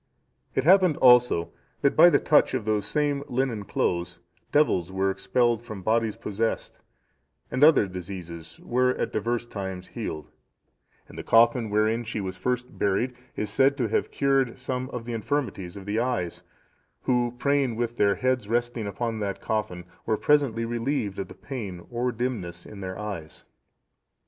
It 0.55 0.63
happened 0.63 0.97
also 0.97 1.51
that 1.81 1.95
by 1.95 2.09
the 2.09 2.17
touch 2.17 2.55
of 2.55 2.65
those 2.65 2.87
same 2.87 3.23
linen 3.27 3.65
clothes 3.65 4.19
devils 4.51 4.91
were 4.91 5.11
expelled 5.11 5.63
from 5.63 5.83
bodies 5.83 6.15
possessed, 6.15 6.79
and 7.51 7.63
other 7.63 7.85
diseases 7.85 8.59
were 8.63 8.95
at 8.95 9.13
divers 9.13 9.45
times 9.45 9.89
healed; 9.89 10.31
and 11.07 11.19
the 11.19 11.23
coffin 11.23 11.69
wherein 11.69 12.03
she 12.03 12.19
was 12.19 12.35
first 12.35 12.79
buried 12.79 13.13
is 13.35 13.51
said 13.51 13.77
to 13.77 13.89
have 13.89 14.09
cured 14.09 14.57
some 14.57 14.89
of 14.89 15.07
infirmities 15.07 15.77
of 15.77 15.85
the 15.85 15.99
eyes, 15.99 16.41
who, 17.03 17.35
praying 17.37 17.75
with 17.75 17.97
their 17.97 18.15
heads 18.15 18.47
resting 18.47 18.87
upon 18.87 19.19
that 19.19 19.39
coffin, 19.39 19.85
were 20.07 20.17
presently 20.17 20.65
relieved 20.65 21.19
of 21.19 21.27
the 21.27 21.35
pain 21.35 21.85
or 21.91 22.11
dimness 22.11 22.65
in 22.65 22.79
their 22.81 22.97
eyes. 22.97 23.45